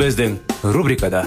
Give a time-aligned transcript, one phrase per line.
[0.00, 0.38] Біздің
[0.72, 1.26] рубрикада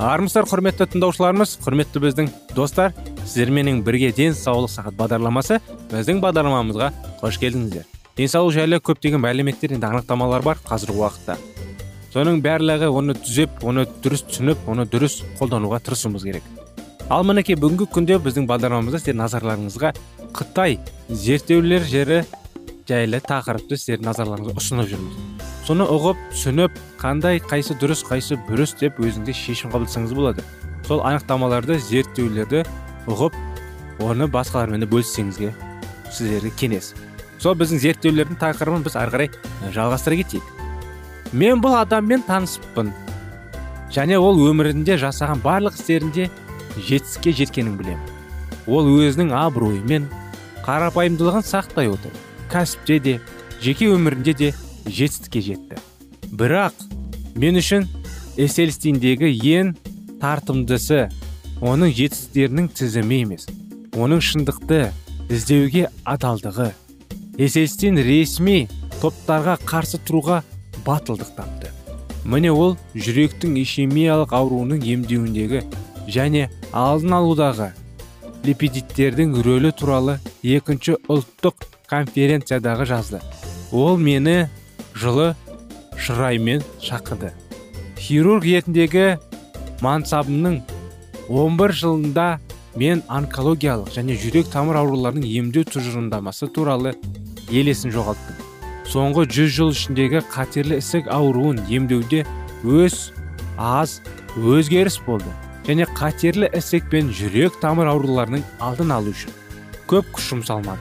[0.00, 2.96] армысыздар құрметті тыңдаушыларымыз құрметті біздің достар
[3.26, 5.60] сіздерменен бірге денсаулық сағат бағдарламасы
[5.92, 6.88] біздің бағдарламамызға
[7.20, 7.84] қош келдіңіздер
[8.16, 11.36] денсаулық жайлы көптеген мәліметтер енді анықтамалар бар қазіргі уақытта.
[12.12, 16.44] Соның барлығы оны түзеп оны дұрыс түсініп оны дұрыс қолдануға тырысуымыз керек.
[17.08, 19.94] Ал мінекей бүгінгі күнде біздің бағдарламамызда сіздердің назарларыңызға
[20.32, 22.22] қытай зерттеулер жері
[22.88, 25.18] жайлы тақырыпты сіздердің назарларыңызға ұсынып жүрміз.
[25.66, 30.44] Соны ұғып түсініп қандай қайсы дұрыс қайсы бұрыс деп өзіңізде шешім қабылдасаңыз болады.
[30.88, 32.64] Сол анықтамаларды зерттеулерді
[33.06, 33.36] ұғып
[34.02, 35.52] оны басқалармен бөліссеңізге
[36.10, 36.92] сіздерге кеңес.
[37.38, 39.30] Сол біздің зерттеулердің тақырыбын біз ары қарай
[39.74, 40.50] жалғастыра кетейік.
[41.32, 42.90] Мен бұл адаммен таныспын
[43.94, 46.28] және ол өмірінде жасаған барлық істерінде
[46.76, 48.10] жетістікке жеткенін білемін.
[48.66, 50.10] Ол өзінің абыройымен
[50.66, 52.18] қарапайымдылығын сақтай отырып
[52.52, 53.14] кәсіпте де
[53.62, 54.52] жеке өмірінде де
[54.86, 55.80] жетістікке жетті.
[56.32, 56.76] Бірақ
[57.38, 57.88] мен үшін
[58.40, 59.72] эсельстиндегі ең
[60.22, 61.08] тартымдысы
[61.62, 63.48] оның жетістіктерінің тізімі емес
[63.96, 64.86] оның шындықты
[65.32, 66.70] іздеуге адалдығы.
[67.38, 68.66] Эсельстин ресми
[69.00, 70.42] топтарға қарсы тұруға
[70.86, 71.70] батылдық тапты.
[72.24, 75.62] Міне ол жүректің ишемиялық ауруының емдеуіндегі
[76.12, 77.72] және алдын алудағы
[78.46, 83.20] липидиттердің рөлі туралы екінші ұлттық конференциядағы жазды.
[83.72, 84.48] Ол мені
[84.94, 85.32] жылы
[85.98, 87.32] шыраймен шақырды.
[87.98, 89.18] Хирург ретіндегі
[89.82, 90.60] мансабымның
[91.28, 92.26] 11 жылында
[92.78, 96.94] мен онкологиялық және жүрек тамыр ауруларының емдеу тұжырымдамасы туралы
[97.52, 98.40] елесін жоғалттым.
[98.88, 102.24] Соңғы 100 жыл ішіндегі қатерлі ісік ауруын емдеуде
[102.64, 103.12] өз
[103.56, 104.00] аз
[104.36, 105.30] өзгеріс болды.
[105.66, 109.34] Және қатерлі ісік пен жүрек тамыр ауруларының алдын алу үшін
[109.90, 110.80] көп күш жұмсалмады.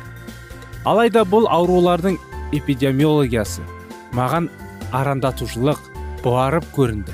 [0.88, 2.18] Алайда бұл аурулардың
[2.58, 3.64] эпидемиологиясы
[4.18, 4.50] маған
[4.92, 5.80] арандатушылық
[6.24, 7.14] барып көрінді.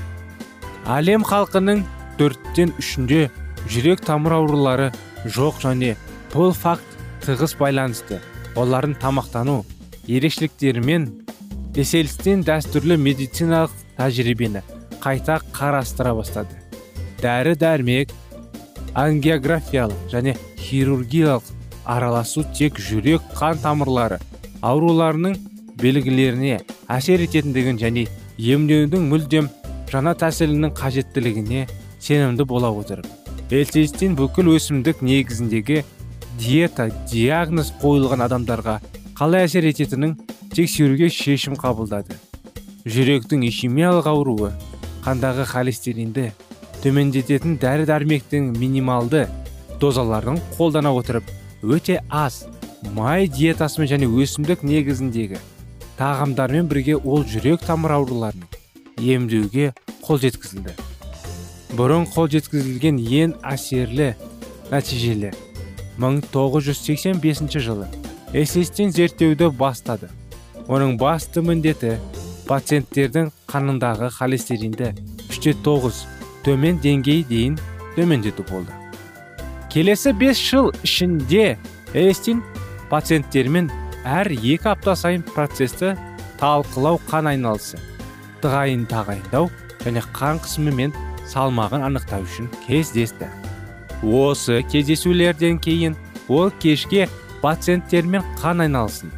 [0.88, 1.84] Әлем халқының
[2.18, 3.28] төрттен үшінде
[3.68, 4.92] жүрек тамыр аурулары
[5.26, 5.96] жоқ және
[6.32, 6.96] бұл факт
[7.26, 8.22] тығыз байланысты.
[8.58, 9.60] Олардың тамақтану
[10.08, 11.10] ерекшеліктерімен
[11.78, 14.64] эселстен дәстүрлі медициналық тәжірибені
[15.02, 16.67] қайта қарастыра бастады.
[17.22, 18.14] Дәрі дәрмек
[18.94, 21.52] ангиографиялық және хирургиялық
[21.84, 24.18] араласу тек жүрек қан тамырлары
[24.62, 25.36] ауруларының
[25.82, 26.60] белгілеріне
[26.98, 28.06] әсер ететіндігін және
[28.38, 29.50] емдеудің мүлдем
[29.92, 31.66] жаңа тәсілінің қажеттілігіне
[31.98, 33.06] сенімді бола отырып
[33.50, 35.82] эльцистин бүкіл өсімдік негізіндегі
[36.38, 38.78] диета диагноз қойылған адамдарға
[39.18, 40.12] қалай әсер ететінін
[40.52, 42.14] тексеруге шешім қабылдады.
[42.88, 44.52] Жүректің ишемиялық ауруы
[45.04, 46.28] қандағы холестеринді
[46.82, 49.26] төмендететін дәрі дәрмектің минималды
[49.80, 51.30] дозаларын қолдана отырып
[51.62, 52.44] өте аз
[52.94, 55.40] май диетасымен және өсімдік негізіндегі
[55.98, 58.58] тағамдармен бірге ол жүрек тамыр ауруларының
[58.98, 59.72] емдеуге
[60.04, 60.74] қол жеткізілді.
[61.78, 64.12] Бұрын қол жеткізілген ең әсерлі
[64.70, 65.34] нәтижелер
[65.98, 67.88] 1985 жылы
[68.32, 70.08] эсестен зерттеуді бастады.
[70.68, 71.96] Оның басты міндеті
[72.48, 74.92] пациенттердің қанындағы холестеринді
[75.28, 76.04] үште тоғыз
[76.48, 77.58] төмен деңгей дейін
[77.92, 78.72] төмендету болды.
[79.68, 81.58] Келесі 5 жыл ішінде
[81.92, 82.40] эстин
[82.88, 83.68] пациенттермен
[84.08, 85.92] әр екі апта сайын процесті
[86.40, 87.76] талқылау қан айналысы
[88.40, 89.50] тағайын тағайындау
[89.84, 90.96] және қан қысымы мен
[91.28, 93.28] салмағын анықтау үшін кездесті.
[94.00, 95.98] Осы кездесулерден кейін
[96.32, 97.10] ол кешке
[97.42, 99.12] пациенттермен қан айналысын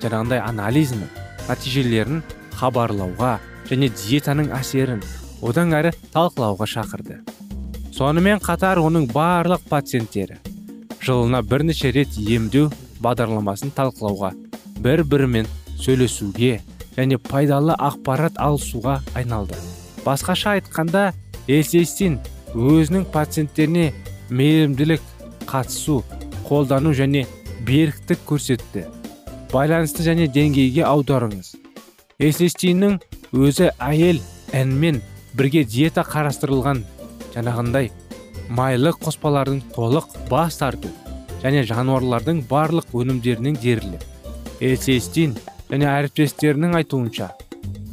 [0.00, 1.10] жаңағындай анализінің
[1.50, 2.22] нәтижелерін
[2.56, 3.34] хабарлауға
[3.68, 5.04] және диетаның әсерін
[5.42, 7.18] одан әрі талқылауға шақырды.
[7.92, 10.38] Сонымен қатар оның барлық пациенттері
[11.02, 12.70] жылына бірнеше рет емдеу
[13.02, 14.30] бағдарламасын талқылауға
[14.84, 15.48] бір бірімен
[15.82, 16.60] сөйлесуге
[16.96, 19.58] және пайдалы ақпарат алысуға айналды.
[20.06, 21.10] Басқаша айтқанда
[21.48, 22.20] эсестин
[22.54, 23.92] өзінің пациенттеріне
[24.30, 25.02] мейірімділік
[25.50, 26.02] қатысу
[26.46, 27.26] қолдану және
[27.66, 28.86] беріктік көрсетті.
[29.52, 31.56] Байланысты және деңгейге аударыңыз.
[32.18, 33.00] эсестиннің
[33.32, 34.20] өзі әйел
[34.52, 35.02] әнмен
[35.36, 36.82] бірге диета қарастырылған.
[37.32, 37.90] Жаңағындай
[38.52, 40.90] майлы қоспалардың толық бас тарту
[41.42, 44.00] және жануарлардың барлық өнімдерінің дерлі
[44.62, 45.34] эсестин
[45.70, 47.30] және әріптестерінің айтуынша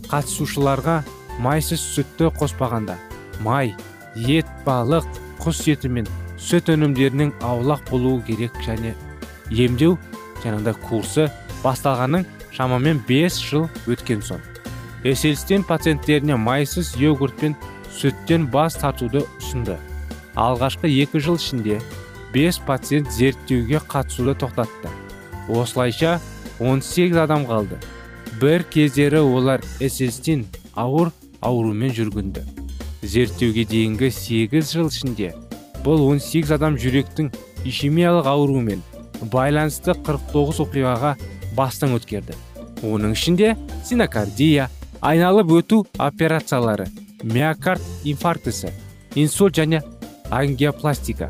[0.09, 0.99] қатысушыларға
[1.45, 2.97] майсыз сүтті қоспағанда
[3.45, 3.73] май
[4.15, 5.07] ет балық
[5.39, 6.09] құс еті мен
[6.49, 8.93] сүт өнімдерінің аулақ болуы керек және
[9.49, 9.95] емдеу
[10.43, 11.29] жаңағыдай курсы
[11.63, 14.48] басталғанның шамамен 5 жыл өткен соң.
[15.03, 17.55] Эселстен пациенттеріне майсыз йогурт пен
[17.93, 19.77] сүттен бас тартуды ұсынды.
[20.35, 21.79] Алғашқы екі жыл ішінде
[22.33, 24.91] 5 пациент зерттеуге қатысуды тоқтатты.
[25.49, 26.19] Осылайша
[26.59, 27.79] 18 адам қалды.
[28.39, 31.11] Бір кездері олар эсестин ауыр
[31.41, 32.43] аурумен жүргінді.
[33.01, 35.33] Зерттеуге дейінгі 8 жыл ішінде
[35.83, 37.31] бұл 18 адам жүректің
[37.65, 38.83] ишемиялық ауруымен
[39.31, 41.15] байланысты 49 оқиғаға
[41.57, 42.35] бастан өткерді.
[42.83, 43.55] Оның ішінде
[43.87, 44.69] синокардия
[45.01, 46.87] айналып өту операциялары
[47.23, 48.71] миокард инфарктісі
[49.15, 49.81] инсульт және
[50.31, 51.29] ангиопластика.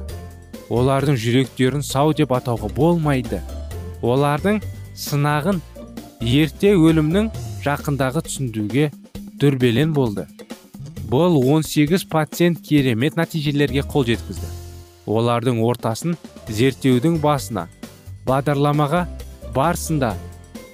[0.69, 3.41] Олардың жүректерін сау деп атауға болмайды.
[4.05, 4.59] Олардың
[4.97, 5.61] сынағын
[6.21, 7.31] ерте өлімнің
[7.65, 8.89] жақындағы түсіндіруге
[9.41, 10.27] дүрбелең болды.
[11.09, 14.49] Бұл 18 пациент керемет нәтижелерге қол жеткізді.
[15.09, 16.17] Олардың ортасын
[16.53, 17.65] зерттеудің басына
[18.29, 19.07] бағдарламаға
[19.55, 20.13] барысында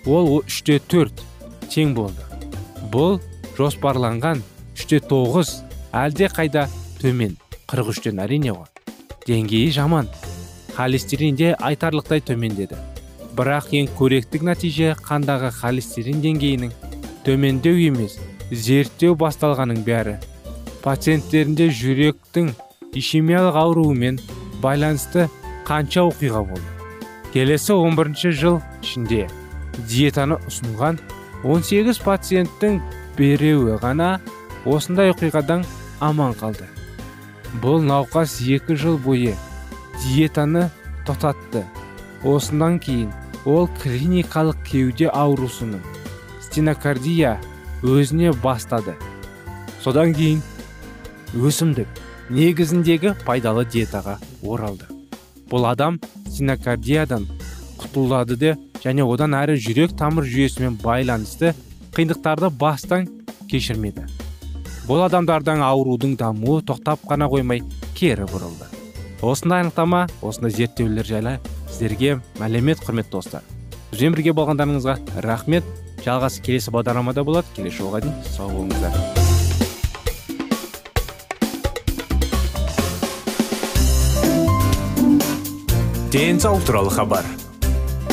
[0.05, 1.23] ол үште төрт
[1.71, 2.34] тең болды.
[2.91, 3.19] Бұл
[3.57, 4.41] жоспарланған
[4.75, 5.51] үште тоғыз
[5.95, 6.67] әлде қайда
[7.01, 7.35] төмен
[7.69, 8.67] қырық үштен әрине ғой.
[9.25, 10.09] Деңгейі жаман.
[10.75, 12.77] Холестерин де айтарлықтай төмендеді.
[13.35, 16.73] Бірақ ең көректік нәтиже қандағы холестерин деңгейінің
[17.25, 18.19] төмендеу емес
[18.51, 20.19] зерттеу басталғаның бәрі.
[20.83, 22.51] Пациенттерінде жүректің
[22.95, 24.19] ишемиялық ауруымен
[24.61, 25.27] байланысты
[25.65, 26.69] қанша оқиға болды?
[27.33, 29.25] Келесі 11 жыл ішінде
[29.89, 31.01] диетаны ұсынған
[31.45, 32.79] 18 пациенттің
[33.17, 34.15] береуі ғана
[34.65, 35.61] осындай оқиғадан
[36.01, 36.65] аман қалды.
[37.61, 39.35] Бұл науқас екі жыл бойы
[40.01, 40.71] диетаны
[41.05, 41.61] тоқтатты.
[42.25, 43.13] Осындан кейін
[43.45, 45.85] ол клиникалық кеуде аурусының
[46.41, 47.37] стенокардия
[47.85, 48.97] өзіне бастады.
[49.83, 50.41] Содан кейін
[51.37, 52.01] өсімдік
[52.33, 54.89] негізіндегі пайдалы диетаға оралды.
[55.45, 57.29] Бұл адам стенокардиядан
[57.79, 58.55] құтылады де.
[58.83, 61.53] Және одан әрі жүрек тамыр жүйесімен байланысты
[61.95, 63.07] қиындықтарды бастан
[63.49, 64.05] кешірмеді.
[64.85, 67.63] Бұл адамдардан аурудың дамуы тоқтап қана қоймай
[67.97, 68.69] кері бұрылды.
[69.25, 71.39] Осындай анықтама осындай зерттеулер жайлы
[71.71, 73.41] сіздерге мәлімет құрметті достар.
[73.91, 75.65] Бізбен бірге болғандарыңызға рахмет.
[76.05, 77.49] Жалғасы келесі бағдарламада болады.
[77.55, 78.93] Келесі жолға дейін сау болыңыздар.
[86.13, 87.25] Денсаулық туралы хабар.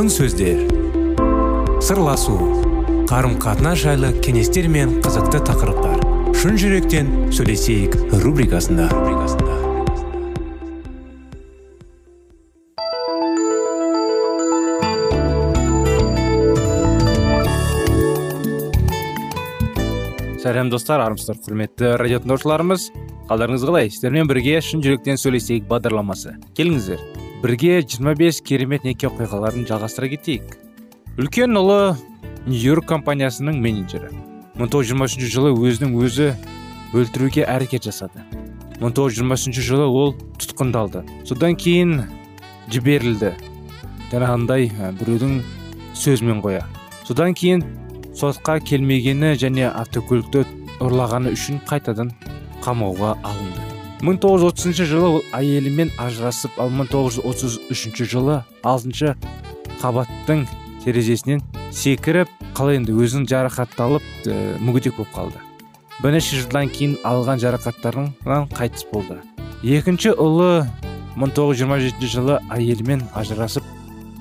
[0.00, 0.60] Алтын сөздер.
[1.84, 2.32] Сырласу
[3.10, 6.00] қарым қатынас жайлы кеңестер мен қызықты тақырыптар.
[6.40, 8.88] Шын жүректен сөйлесейік рубрикасында.
[20.40, 22.88] Сәлем достар армысыздар құрметті радио тыңдаушыларымыз.
[23.28, 23.92] Қалдарыңыз қалай?
[23.92, 26.38] Сіздермен бірге шын жүректен сөйлесейік бағдарламасы.
[26.56, 27.04] Келіңіздер.
[27.42, 30.58] Бірге 25 керемет неке оқиғаларын жалғастыра кетейік.
[31.16, 31.96] Үлкен ұлы
[32.46, 34.10] нью йорк компаниясының менеджері.
[34.60, 36.34] 1923 жылы өзінің өзі
[36.92, 38.24] өлтіруге әрекет жасады.
[38.80, 41.04] 1923 жылы ол тұтқындалды.
[41.24, 42.04] Содан кейін
[42.72, 43.32] жіберілді.
[44.12, 44.68] Жаңағындай
[45.00, 45.40] біреудің
[45.96, 46.66] сөзімен қоя.
[47.08, 47.64] Содан кейін
[48.16, 50.44] сотқа келмегені және автокөлікті
[50.80, 52.12] ұрлағаны үшін қайтадан
[52.64, 53.59] қамауға алынды.
[54.00, 59.12] 1930 жылы ол әйелімен ажырасып ал 1933 жылы алтыншы
[59.82, 60.46] қабаттың
[60.80, 61.42] терезесінен
[61.76, 65.42] секіріп қалай енді өзінің жарақатталып ә, мүгедек болып қалды.
[66.00, 69.18] бірнеше жылдан кейін алған жарақаттарынан қайтыс болды.
[69.62, 70.64] екінші ұлы
[71.16, 73.64] 1927 жылы әйелімен ажырасып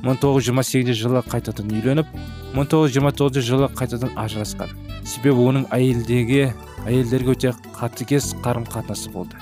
[0.04, 2.08] 1928 жылы қайтадан үйленіп
[2.54, 4.68] 1929 жылы қайтадан ажырасқан.
[5.06, 6.54] себебі оның әйелдерге
[6.86, 9.36] әйелдерге өте қатыгез қарым қатынасы болды.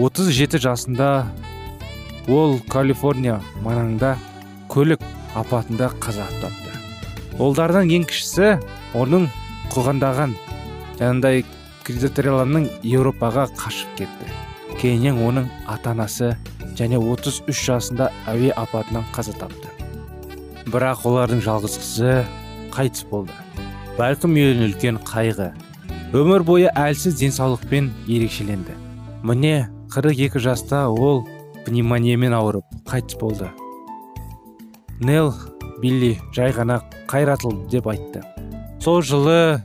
[0.00, 1.06] 37 жасында
[2.32, 4.14] ол калифорния маңында
[4.72, 5.02] көлік
[5.36, 6.70] апатында қаза тапты.
[7.36, 8.54] Олардың ең кішісі
[8.96, 9.26] оның
[9.74, 10.32] қоғандаған
[10.96, 11.42] жаңағыдай
[11.84, 14.28] кредиторларының еуропаға қашып кетті.
[14.80, 16.30] Кейіннен оның ата анасы
[16.78, 19.68] және 33 жасында әуе апатынан қаза тапты.
[20.70, 22.14] Бірақ олардың жалғыз қызы
[22.72, 23.36] қайтыс болды.
[23.98, 25.50] Бәлкім ең үлкен қайғы.
[26.16, 28.78] Өмір бойы әлсіз денсаулықпен ерекшеленді.
[29.22, 31.24] Міне 42 жаста ол
[31.66, 33.48] пневмониямен ауырып қайтыс болды.
[35.00, 35.32] Нел
[35.82, 36.78] билли жай ғана
[37.10, 38.22] қайратыл деп айтты.
[38.78, 39.64] Сол жылы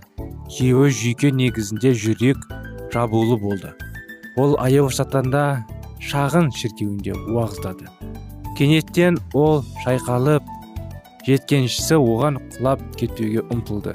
[0.50, 2.42] күйеуі жүйке негізінде жүрек
[2.94, 3.76] жабулы болды.
[4.36, 5.44] Ол айова штатында
[6.02, 7.86] шағын шіркеуінде уағыздады.
[8.58, 10.50] Кенеттен ол шайқалып
[11.28, 13.94] жеткеншісі оған құлап кетуге ұмтылды.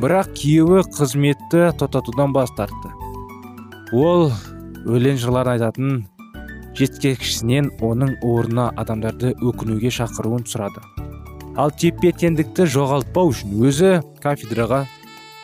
[0.00, 2.94] Бірақ күйеуі қызметті тоқтатудан бас тартты.
[3.92, 4.30] Ол
[4.82, 5.92] өлең жырларын айтатын
[6.78, 10.82] жеткекшісінен оның орнына адамдарды өкінуге шақыруын сұрады.
[11.54, 13.92] Ал тепе теңдікті жоғалтпау үшін өзі
[14.24, 14.86] кафедраға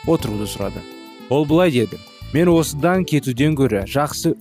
[0.09, 0.81] отыруды сұрады.
[1.29, 1.99] Ол былай деді
[2.33, 4.33] мен осыдан кетуден гөрі жақсы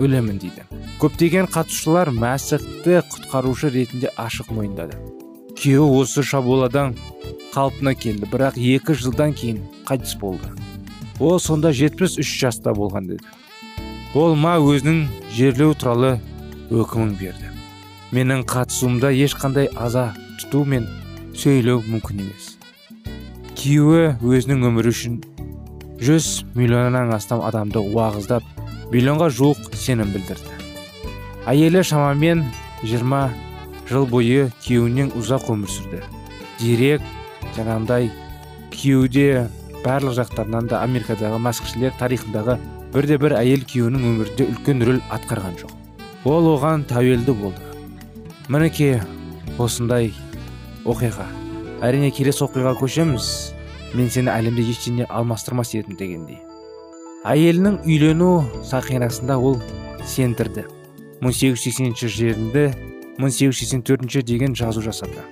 [0.00, 0.64] өлемін дейді.
[1.02, 4.96] Көптеген қатысушылар мәсіхті құтқарушы ретінде ашық мойындады.
[5.60, 6.94] Күйеуі осы шабуладан
[7.52, 10.48] қалпына келді бірақ екі жылдан кейін қайтыс болды.
[11.18, 13.24] Ол сонда 73 жаста болған деді.
[14.14, 15.04] Ол ма өзінің
[15.36, 16.16] жерлеу туралы
[16.74, 17.50] өкімін берді.
[18.10, 20.08] Менің қатысуымда ешқандай аза
[20.40, 20.88] тұту мен
[21.38, 22.56] сөйлеу мүмкін емес.
[23.54, 25.20] Күйеуі өзінің өмірі үшін
[26.00, 28.42] 100 миллионнан астам адамды уағыздап
[28.90, 30.58] миллионға жуық сенім білдірді.
[31.46, 32.42] Әйелі шамамен
[32.82, 33.30] 20
[33.92, 36.02] жыл бойы күйеуінен ұзақ өмір сүрді.
[36.58, 37.06] Дирек
[37.54, 38.10] жаңағындай
[38.74, 39.46] күйеуде
[39.84, 42.58] барлық жақтарынан да америкадағы мәскішілер тарихындағы
[42.94, 45.72] бірде бір әйел күйеуінің өмірінде үлкен рөл атқарған жоқ.
[46.26, 47.62] Ол оған тәуелді болды.
[48.50, 48.98] Мінекей
[49.58, 50.10] осындай
[50.84, 51.26] оқиға.
[51.86, 53.28] Әрине келесі оқиғаға көшеміз.
[53.94, 56.38] Мен сені әлемде ештеңе алмастырмас едім дегендей.
[57.26, 59.58] Әйелінің үйлену сақинасында ол
[60.06, 60.66] сендірді.
[61.20, 62.70] 1880 жерінде
[63.18, 65.24] 1884 деген жазу жасады.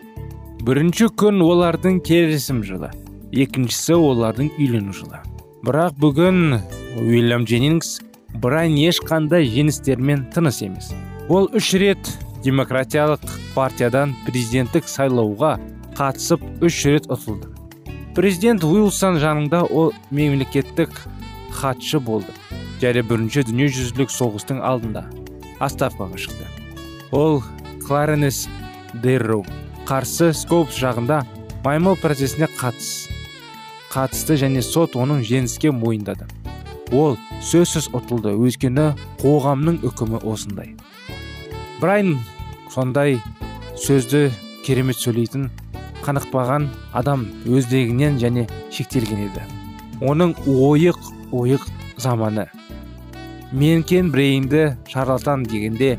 [0.63, 2.91] Бірінші күн олардың келісім жылы.
[3.33, 5.23] Екіншісі олардың үйлену жылы.
[5.65, 6.59] Бірақ бүгін
[6.99, 7.99] уильям дженнингс
[8.43, 10.91] брайн ешқандай жеңістермен тыныс емес.
[11.29, 12.11] Ол үш рет
[12.45, 13.23] демократиялық
[13.55, 15.57] партиядан президенттік сайлауға
[15.99, 17.51] қатысып үш рет ұтылды.
[18.15, 20.91] Президент уилсон жанында ол мемлекеттік
[21.55, 22.35] хатшы болды.
[22.83, 25.07] Және бірінші дүниежүзілік соғыстың алдында
[25.59, 26.47] отставкаға шықты.
[27.11, 27.43] Ол
[27.87, 28.47] кларенес
[29.03, 29.45] дерроу
[29.89, 31.23] қарсы скопс жағында
[31.65, 33.09] маймыл процесіне қатыс
[33.93, 36.29] қатысты және сот оның жеңіске мойындады.
[36.93, 38.35] Ол сөзсіз ұтылды.
[38.35, 38.93] Өйткені
[39.23, 40.75] қоғамның үкімі осындай.
[41.81, 42.19] Брайн
[42.73, 43.19] сондай
[43.79, 44.29] сөзді
[44.67, 45.49] керемет сөйлейтін
[46.05, 49.45] қанықпаған адам өздегінен және шектелген еді.
[50.01, 50.99] Оның ойық
[51.35, 51.67] ойық
[51.97, 52.47] заманы.
[53.53, 55.97] Менкен брейнді шарлатан дегенде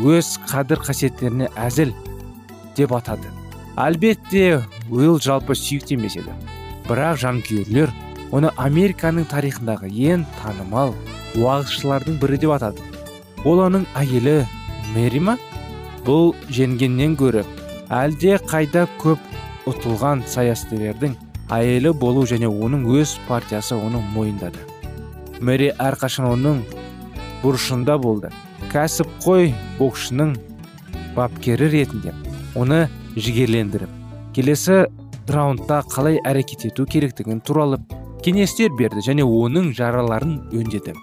[0.00, 1.92] өз қадір қасиеттеріне әзіл
[2.76, 3.30] деп атады.
[3.80, 4.60] Әлбетте
[4.90, 6.34] уилл жалпы сүйікті емес еді.
[6.88, 7.92] Бірақ жанкүйерлер
[8.34, 10.94] оны американың тарихындағы ең танымал
[11.38, 12.82] уағызшылардың бірі деп атады.
[13.44, 14.44] Ол оның әйелі
[14.94, 15.36] мэри ма?
[16.06, 17.44] Бұл жеңгеннен гөрі
[17.92, 19.20] әлде қайда көп
[19.70, 21.16] ұтылған саясаткердің
[21.52, 24.62] әйелі болу және оның өз партиясы оны мойындады.
[25.40, 26.62] Мэри әрқашан оның
[27.42, 28.30] бұрышында болды.
[28.70, 30.36] Кәсіпқой боксшының
[31.16, 32.14] бапкері ретінде
[32.54, 32.84] оны
[33.16, 33.90] жігерлендіріп
[34.34, 34.84] келесі
[35.30, 37.80] раундта қалай әрекет ету керектігін туралы
[38.24, 40.94] кеңестер берді және оның жараларын өңдеді.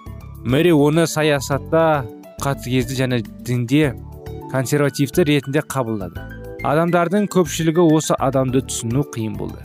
[0.45, 2.05] Мэри оны саясатта
[2.43, 3.93] қатыгезді және дінде
[4.51, 6.21] консервативті ретінде қабылдады.
[6.65, 9.63] Адамдардың көпшілігі осы адамды түсіну қиын болды.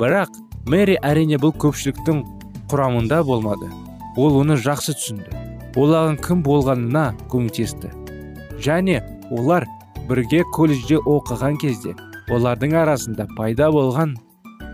[0.00, 0.32] Бірақ
[0.68, 2.22] мэри әрине бұл көпшіліктің
[2.72, 3.68] құрамында болмады.
[4.16, 5.30] Ол оны жақсы түсінді.
[5.76, 7.90] Олардың кім болғанына көмектесті.
[8.62, 9.66] Және олар
[10.08, 11.94] бірге колледжде оқыған кезде
[12.30, 14.14] олардың арасында пайда болған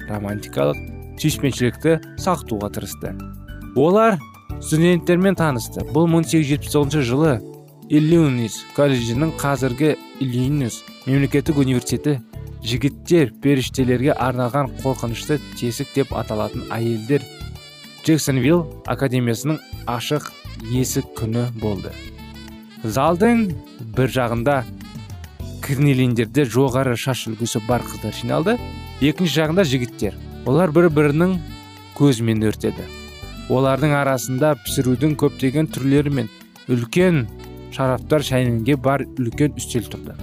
[0.08, 3.12] романтикалық сүйіспеншілікті сақтауға тырысты.
[3.77, 4.19] Олар
[4.61, 5.85] студенттермен танысты.
[5.93, 7.37] Бұл 1879 жылы
[7.91, 12.21] иллинойс колледжінің қазіргі иллинойс мемлекеттік университеті
[12.65, 17.25] жігіттер періштелерге арналған қорқынышты тесік деп аталатын әйелдер
[18.05, 19.59] джексонвилл академиясының
[19.91, 20.31] ашық
[20.73, 21.93] есік күні болды.
[22.85, 23.50] Залдың
[23.97, 24.62] бір жағында
[25.65, 28.57] кринелиндерде жоғары шаш үлгісі бар қыздар жиналды.
[29.00, 30.17] Екінші жағында жігіттер.
[30.47, 31.37] Олар бір бірінің
[31.99, 32.87] көзімен өртеді.
[33.50, 36.28] Олардың арасында пісірудің көптеген түрлері мен
[36.70, 37.25] үлкен
[37.75, 40.14] шараптар шайненге бар үлкен үстел тұрды.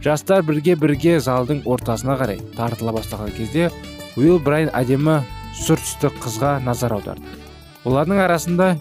[0.00, 3.68] Жастар бірге бірге залдың ортасына қарай тартыла бастаған кезде
[4.16, 5.20] уилл брайн әдемі
[5.60, 7.36] сұр түсті қызға назар аударды.
[7.84, 8.72] Олардың арасында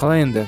[0.00, 0.46] қалай енді?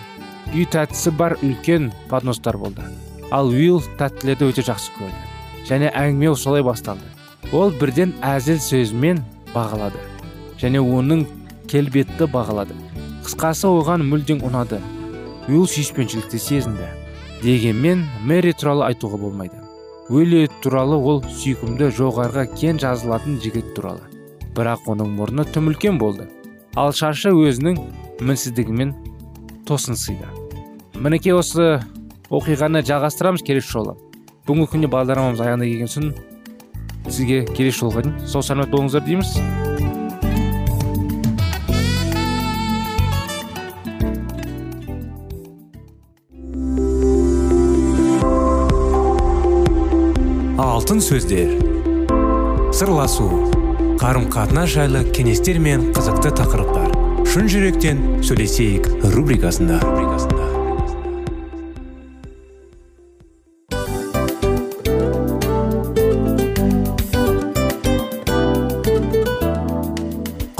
[0.54, 2.84] Үй тәттісі бар үлкен подностар болды.
[3.32, 7.04] Ал уилл тәттілерді өте жақсы көрді және әңгіме солай басталды.
[7.52, 9.22] Ол бірден әзіл сөзімен
[9.54, 10.02] бағалады
[10.60, 11.24] және оның
[11.70, 12.76] келбетті бағалады
[13.24, 14.80] қысқасы оған мүлдем ұнады.
[15.48, 16.90] Уилл сүйіспеншілікті сезінді.
[17.42, 19.56] Дегенмен мэри туралы айтуға болмайды.
[20.12, 24.04] Уилли туралы ол сүйкімді жоғарғы кен жазылатын жігіт туралы.
[24.56, 26.28] Бірақ оның мұрны тым үлкен болды.
[26.76, 27.80] Ал шашы өзінің
[28.20, 28.94] мінсіздігімен
[29.68, 30.44] тосынсыйды
[31.00, 31.80] мінекей осы
[32.32, 33.94] оқиғаны жалғастырамыз келесі жолы.
[34.46, 36.12] Бүгінгі күнде бағдарламамыз аяғына келген соң
[37.08, 39.36] сізге келесі жолға дейін сау саламат болыңыздар дейміз.
[50.58, 51.54] Алтын сөздер.
[52.74, 53.28] Сырласу.
[54.00, 56.92] Қарым қатынас жайлы кеңестер мен қызықты тақырыптар.
[57.30, 59.80] Шын жүректен сөйлесейік рубрикасында.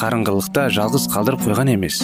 [0.00, 1.98] қарыңғылықта жалғыз қалдырып қойған емес.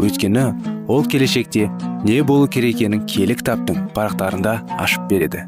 [0.00, 0.44] Өйткені
[0.88, 1.66] ол келешекте
[2.06, 5.42] не болу керек екенін киелі кітаптың парақтарында ашып береді.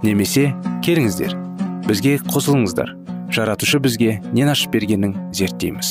[0.00, 0.54] Немесе
[0.86, 1.34] келіңіздер
[1.84, 2.94] бізге қосылыңыздар.
[3.28, 5.90] Жаратушы бізге нен ашып бергенін зерттейміз.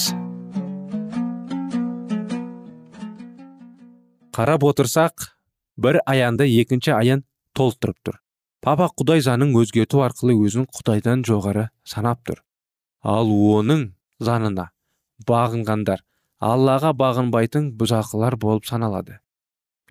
[4.33, 5.27] Қарап отырсақ
[5.77, 7.21] бір аянды екінші аян
[7.53, 8.17] толықтырып тұр.
[8.65, 12.41] Папа құдай заңын өзгерту арқылы өзін құдайдан жоғары санап тұр.
[13.05, 14.71] Ал оның заңына
[15.27, 16.03] бағынғандар.
[16.37, 19.17] Аллаға бағынбайтын бұзақылар болып саналады.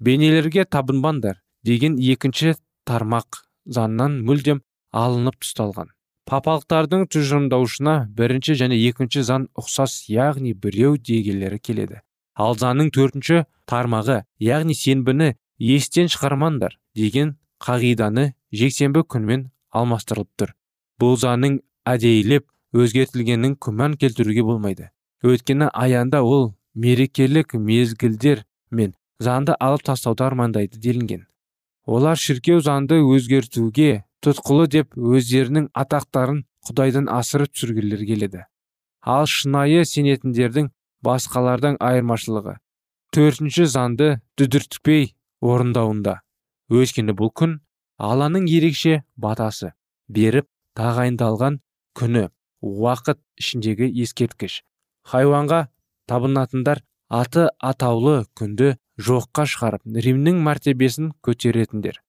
[0.01, 2.55] Бейнелерге табынбаңдар деген екінші
[2.87, 4.63] тармақ заңнан мүлдем
[4.95, 12.01] алынып тасталған папалықтардың тұжырымдаушына бірінші және екінші заң ұқсас яғни біреу дегелері келеді.
[12.35, 20.53] Ал заңның төртінші тармағы яғни сенбіні естен шығармаңдар деген қағиданы жексенбі күнмен алмастырылып тұр.
[21.01, 24.91] Бұл заңның әдейілеп өзгертілгенін күмән келтіруге болмайды.
[25.25, 31.27] Өйткені аянда ол мерекелік мезгілдер мен заңды алып тастауды армандайды делінген.
[31.87, 38.45] Олар шіркеу заңды өзгертуге тұтқылы деп өздерінің атақтарын құдайдан асырып түсіргілер келеді.
[39.07, 40.73] Ал шынайы сенетіндердің
[41.07, 42.57] басқалардан айырмашылығы
[43.17, 46.19] төртінші заңды дүдіртпей орындауында.
[46.69, 47.55] Өйткені бұл күн
[47.97, 49.71] алланың ерекше батасы
[50.13, 51.61] беріп тағайындалған
[51.97, 52.27] күні
[52.61, 54.61] уақыт ішіндегі ескерткіш.
[55.07, 55.67] Хайуанға
[56.11, 58.75] табынатындар аты атаулы күнді
[59.09, 62.01] жоққа шығарып римнің мәртебесін көтеретіндер.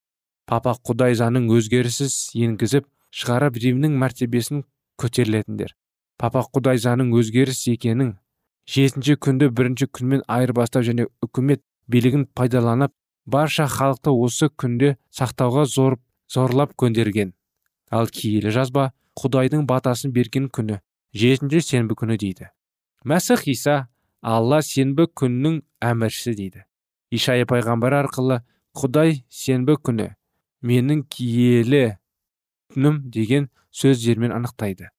[0.47, 4.63] Папа құдай заңын өзгеріссіз енгізіп шығарып римнің мәртебесін
[5.01, 5.75] көтерілетіндер.
[6.17, 8.15] Папа құдай заңын өзгеріс екенін
[8.67, 15.99] жетінші күнді бірінші күнмен айырбастау және үкімет билігін пайдаланып барша халықты осы күнде сақтауға зор,
[16.31, 17.33] зорлап көндерген.
[17.91, 20.81] Ал киелі жазба құдайдың батасын берген күні
[21.13, 22.49] жетінші сенбі күні дейді.
[23.07, 23.75] Мәсіх иса
[24.21, 26.63] алла сенбі күннің әміршісі дейді.
[27.13, 28.41] Ишая пайғамбар арқылы
[28.75, 30.09] құдай сенбі күні
[30.67, 31.97] менің киелі
[32.73, 34.89] күнім деген сөздермен анықтайды.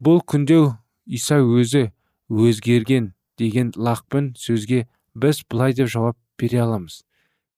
[0.00, 0.60] Бұл күнде
[1.04, 1.90] иса өзі
[2.32, 7.02] өзгерген деген лақпен сөзге біз былай деп жауап бере аламыз.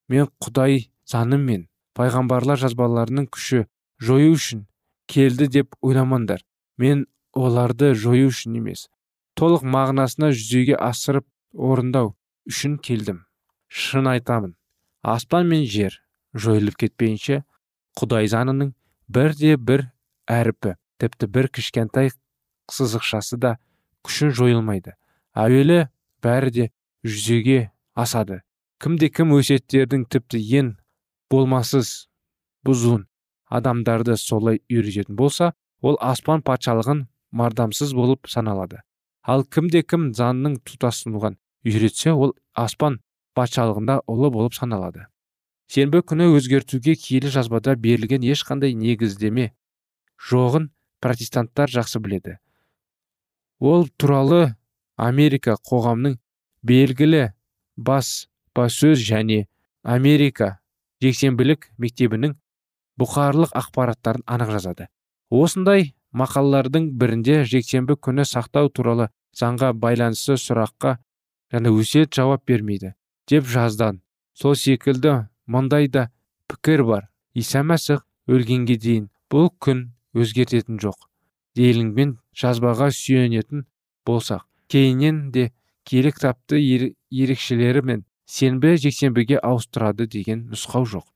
[0.08, 3.66] Мен құдай заным мен пайғамбарлар жазбаларының күші
[4.02, 4.66] жою үшін
[5.06, 6.42] келді деп ойламаңдар.
[6.76, 8.88] Мен оларды жою үшін емес
[9.36, 12.14] толық мағынасына жүзеге асырып орындау
[12.48, 13.24] үшін келдім.
[13.68, 14.54] Шын айтамын
[15.02, 15.98] аспан мен жер
[16.34, 17.42] жойылып кетпейінше
[18.00, 18.72] құдай заңының
[19.08, 19.88] бірде бір
[20.30, 22.10] әріпі тіпті бір кішкентай
[22.72, 23.56] сызықшасы да
[24.06, 24.96] күшін жойылмайды.
[25.36, 25.86] Әуелі
[26.24, 26.66] бәрі де
[27.04, 28.40] жүзеге асады.
[28.80, 30.72] Кімде кім өсеттердің тіпті ең
[31.32, 32.08] болмасыз
[32.66, 33.06] бұзуын
[33.46, 38.85] адамдарды солай үйрететін болса ол аспан патшалығын мардамсыз болып саналады.
[39.26, 41.36] Ал кімде кім заңның тұтасынуған
[41.66, 43.00] үйретсе ол аспан
[43.34, 45.06] патшалығында ұлы болып саналады.
[45.66, 49.50] Сенбі күні өзгертуге киелі жазбада берілген ешқандай негіздеме
[50.30, 50.70] жоғын
[51.02, 52.36] протестанттар жақсы біледі.
[53.58, 54.54] Ол туралы
[54.96, 56.20] америка қоғамның
[56.62, 57.32] белгілі
[57.76, 59.46] бас сөз және
[59.82, 60.60] америка
[61.02, 62.36] жексенбілік мектебінің
[63.00, 64.86] бұқарлық ақпараттарын анық жазады.
[65.28, 70.96] Осындай мақалалардың бірінде жексенбі күні сақтау туралы заңға байланысты сұраққа
[71.52, 72.94] және өсиет жауап бермейді
[73.28, 74.00] деп жаздан.
[74.34, 76.10] Сол секілді мындай да
[76.48, 77.08] пікір бар.
[77.34, 81.06] Иса мәсіх өлгенге дейін бұл күн өзгертетін жоқ
[81.56, 83.64] делінген жазбаға сүйенетін
[84.06, 84.44] болсақ.
[84.68, 85.50] Кейіннен де
[85.84, 86.58] киелі кітапты
[87.10, 91.06] ерекшелері мен сенбі жексенбіге ауыстырады деген нұсқау жоқ.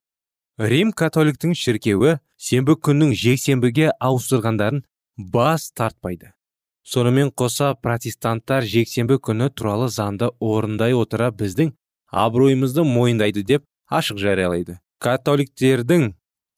[0.61, 4.83] Рим католиктің шіркеуі сенбі күннің жексенбіге ауыстырғандарын
[5.17, 6.35] бас тартпайды.
[6.85, 11.73] Сонымен қоса протестанттар жексенбі күні туралы заңды орындай отыра біздің
[12.13, 14.77] абыройымызды мойындайды деп ашық жариялайды.
[15.01, 16.11] Католиктердің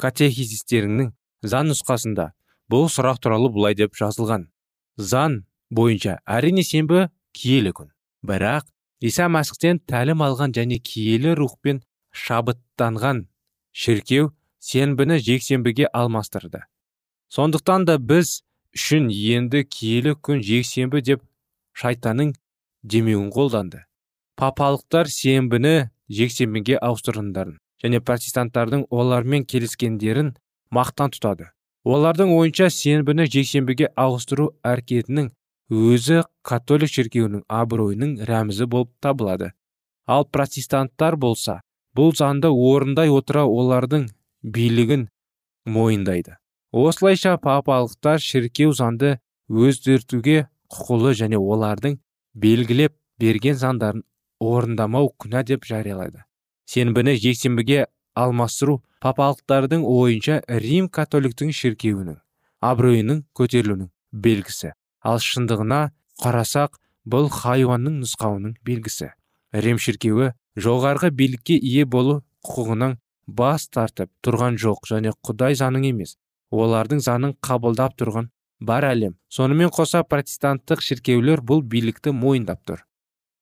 [0.02, 1.12] катехизистерінің
[1.46, 2.32] заң нұсқасында
[2.66, 4.48] бұл сұрақ туралы былай деп жазылған.
[4.98, 7.92] Заң бойынша әрине сенбі киелі күн.
[8.26, 8.66] Бірақ
[8.98, 13.28] иса мәсіхтен тәлім алған және киелі рухпен шабыттанған
[13.72, 14.30] шіркеу
[14.60, 16.62] сенбіні жексенбіге алмастырды.
[17.32, 18.42] Сондықтан да біз
[18.76, 21.24] үшін енді киелі күн жексенбі деп
[21.72, 22.34] шайтанның
[22.84, 23.82] демеуін қолданды.
[24.36, 30.34] Папалықтар сенбіні жексенбіге ауыстырғандарын және протестанттардың олармен келіскендерін
[30.70, 31.50] мақтан тұтады.
[31.84, 35.32] Олардың ойынша сенбіні жексенбіге ауыстыру әрекетінің
[35.72, 39.52] өзі католик шіркеуінің абыройының рәмізі болып табылады.
[40.06, 41.62] Ал протестанттар болса
[41.96, 44.08] бұл заңды орындай отыра олардың
[44.42, 45.08] билігін
[45.66, 46.36] мойындайды.
[46.72, 51.98] Осылайша папалықтар шіркеу заңды өзгертуге құқылы және олардың
[52.34, 54.04] белгілеп берген заңдарын
[54.40, 56.24] орындамау күнә деп жариялайды.
[56.64, 62.16] Сенбіні жексенбіге алмастыру папалықтардың ойынша рим католиктің шіркеуінің
[62.62, 64.72] абыройының көтерілуінің белгісі.
[65.02, 65.90] Ал шындығына
[66.22, 69.10] қарасақ бұл хайуанның нұсқауының белгісі.
[69.52, 76.16] Рим шіркеуі жоғарғы билікке ие болу құқығынан бас тартып тұрған жоқ және құдай заңын емес
[76.52, 78.28] олардың заңын қабылдап тұрған
[78.60, 79.16] бар әлем.
[79.28, 82.82] Сонымен қоса протестанттық шіркеулер бұл билікті мойындап тұр.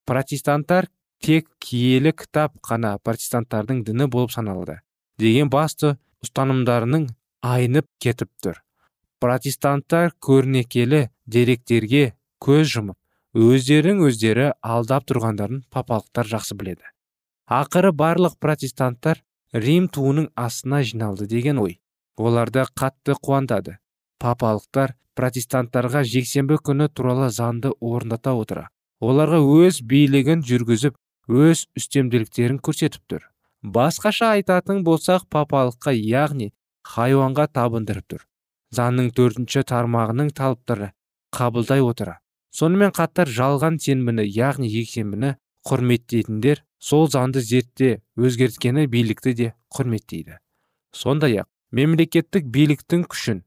[0.07, 0.88] Протестанттар
[1.20, 4.81] тек киелі кітап қана протестанттардың діні болып саналды
[5.20, 7.11] деген басты ұстанымдарының
[7.44, 8.62] айнып кетіп тұр.
[9.20, 12.96] Протестанттар көрнекелі деректерге көз жұмып
[13.37, 16.87] өздерін өздері алдап тұрғандарын папалықтар жақсы біледі.
[17.50, 19.20] Ақыры барлық протестанттар
[19.52, 21.80] рим туының астына жиналды деген ой.
[22.16, 23.78] Оларды қатты қуантады.
[24.22, 28.68] Папалықтар протестанттарға жексенбі күні туралы заңды орындата отыра.
[29.00, 30.94] Оларға өз билігін жүргізіп
[31.26, 33.26] өз үстемділіктерін көрсетіп тұр.
[33.62, 36.52] Басқаша айтатын болсақ папалыққа яғни
[36.86, 38.26] хайуанға табындырып тұр.
[38.70, 40.92] Заңның төртінші тармағының талаптары
[41.34, 42.20] қабылдай отыра.
[42.54, 45.34] Сонымен қатар жалған сенбіні яғни жексенбіні
[45.66, 50.38] құрметтейтіндер сол заңды зертте өзгерткені билікті де құрметтейді.
[50.92, 53.44] Сондай ақ мемлекеттік биліктің күшін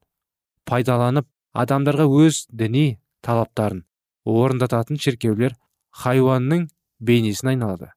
[0.69, 3.83] пайдаланып адамдарға өз діни талаптарын
[4.23, 5.57] орындататын шіркеулер
[6.03, 6.69] хайуанның
[6.99, 7.91] бейнесін айналады.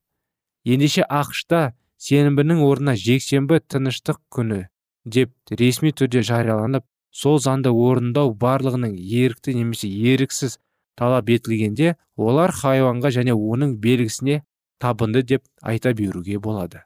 [0.67, 4.67] Ендеше ақшта сенбінің орнына жексенбі тыныштық күні
[5.05, 10.59] деп ресми түрде жарияланып сол заңды орындау барлығының ерікті немесе еріксіз
[10.99, 14.43] талап етілгенде олар хайуанға және оның белгісіне
[14.83, 16.83] табынды деп айта беруге болады.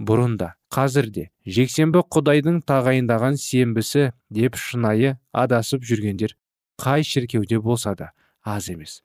[0.00, 6.34] Бұрында қазірде жексенбі құдайдың тағайындаған сенбісі деп шынайы адасып жүргендер
[6.80, 8.10] қай шіркеуде болса да
[8.42, 9.02] аз емес.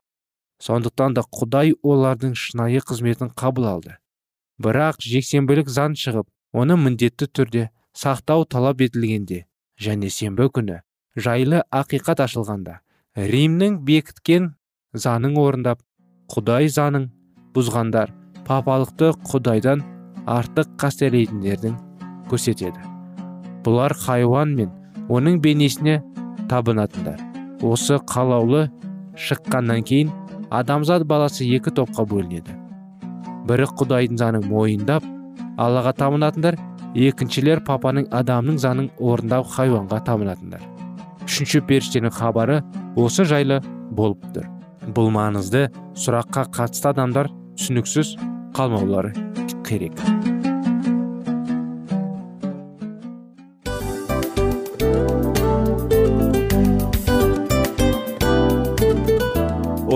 [0.60, 3.98] Сондықтан да құдай олардың шынайы қызметін қабыл алды.
[4.58, 9.44] Бірақ жексенбілік заң шығып оны міндетті түрде сақтау талап етілгенде
[9.78, 10.80] және сенбі күні
[11.18, 12.80] жайлы ақиқат ашылғанда
[13.18, 14.50] римнің бекіткен
[14.94, 15.84] заңын орындап
[16.34, 17.12] құдай заңын
[17.58, 18.14] бұзғандар
[18.46, 19.82] папалықты құдайдан
[20.30, 21.74] артық қастерлейтіндердің
[22.30, 22.84] көрсетеді.
[23.66, 24.70] Бұлар хайуан мен
[25.10, 25.98] оның бейнесіне
[26.52, 27.20] табынатындар.
[27.66, 28.68] Осы қалаулы
[29.18, 30.12] шыққаннан кейін
[30.54, 32.54] адамзат баласы екі топқа бөлінеді.
[33.48, 35.08] Бірі құдайдың заңын мойындап
[35.58, 36.60] аллаға табынатындар
[36.96, 40.62] екіншілер папаның адамның заңын орындап хайуанға табынатындар.
[41.26, 42.62] Үшінші періштенің хабары
[42.96, 43.60] осы жайлы
[43.92, 44.48] болып тұр.
[44.88, 45.68] Бұл маңызды
[46.00, 48.16] сұраққа қатысты адамдар түсініксіз
[48.58, 49.14] қалмаулары
[49.68, 50.17] керек.